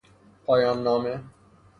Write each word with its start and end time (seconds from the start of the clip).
پایان 0.45 0.83
نامه 0.83 1.19